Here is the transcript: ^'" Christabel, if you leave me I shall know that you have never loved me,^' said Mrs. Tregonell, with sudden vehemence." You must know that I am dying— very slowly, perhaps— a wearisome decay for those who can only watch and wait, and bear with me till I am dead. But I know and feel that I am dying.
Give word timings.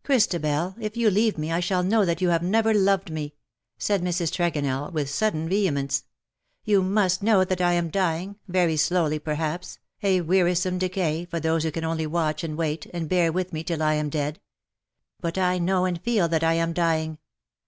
^'" 0.00 0.02
Christabel, 0.04 0.76
if 0.78 0.96
you 0.96 1.10
leave 1.10 1.36
me 1.36 1.50
I 1.50 1.58
shall 1.58 1.82
know 1.82 2.04
that 2.04 2.20
you 2.20 2.28
have 2.28 2.40
never 2.44 2.72
loved 2.72 3.10
me,^' 3.10 3.32
said 3.78 4.00
Mrs. 4.00 4.30
Tregonell, 4.30 4.92
with 4.92 5.10
sudden 5.10 5.48
vehemence." 5.48 6.04
You 6.64 6.82
must 6.82 7.20
know 7.20 7.42
that 7.44 7.60
I 7.60 7.72
am 7.72 7.90
dying— 7.90 8.36
very 8.58 8.76
slowly, 8.76 9.18
perhaps— 9.18 9.80
a 10.04 10.20
wearisome 10.20 10.78
decay 10.78 11.24
for 11.24 11.40
those 11.40 11.64
who 11.64 11.72
can 11.72 11.82
only 11.82 12.06
watch 12.06 12.44
and 12.44 12.56
wait, 12.56 12.86
and 12.94 13.08
bear 13.08 13.32
with 13.32 13.52
me 13.52 13.64
till 13.64 13.82
I 13.82 13.94
am 13.94 14.08
dead. 14.08 14.40
But 15.20 15.36
I 15.36 15.58
know 15.58 15.84
and 15.84 16.00
feel 16.00 16.28
that 16.28 16.44
I 16.44 16.52
am 16.54 16.72
dying. 16.72 17.18